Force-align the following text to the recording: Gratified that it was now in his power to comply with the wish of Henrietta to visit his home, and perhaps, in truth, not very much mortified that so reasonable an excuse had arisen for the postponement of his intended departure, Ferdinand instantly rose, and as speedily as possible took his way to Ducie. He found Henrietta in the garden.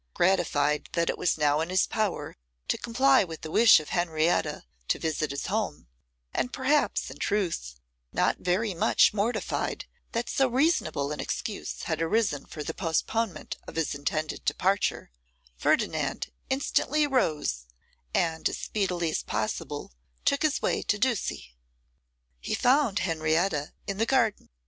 Gratified 0.15 0.89
that 0.93 1.11
it 1.11 1.17
was 1.19 1.37
now 1.37 1.59
in 1.61 1.69
his 1.69 1.85
power 1.85 2.35
to 2.69 2.75
comply 2.75 3.23
with 3.23 3.41
the 3.41 3.51
wish 3.51 3.79
of 3.79 3.89
Henrietta 3.89 4.63
to 4.87 4.97
visit 4.97 5.29
his 5.29 5.45
home, 5.45 5.87
and 6.33 6.51
perhaps, 6.51 7.11
in 7.11 7.19
truth, 7.19 7.75
not 8.11 8.39
very 8.39 8.73
much 8.73 9.13
mortified 9.13 9.85
that 10.13 10.27
so 10.27 10.47
reasonable 10.47 11.11
an 11.11 11.19
excuse 11.19 11.83
had 11.83 12.01
arisen 12.01 12.47
for 12.47 12.63
the 12.63 12.73
postponement 12.73 13.57
of 13.67 13.75
his 13.75 13.93
intended 13.93 14.43
departure, 14.43 15.11
Ferdinand 15.55 16.31
instantly 16.49 17.05
rose, 17.05 17.67
and 18.11 18.49
as 18.49 18.57
speedily 18.57 19.11
as 19.11 19.21
possible 19.21 19.91
took 20.25 20.41
his 20.41 20.63
way 20.63 20.81
to 20.81 20.97
Ducie. 20.97 21.53
He 22.39 22.55
found 22.55 22.97
Henrietta 22.97 23.73
in 23.85 23.99
the 23.99 24.07
garden. 24.07 24.49